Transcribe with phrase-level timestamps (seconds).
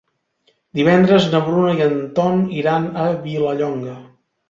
[0.79, 3.99] Divendres na Bruna i en Ton iran a Vilallonga.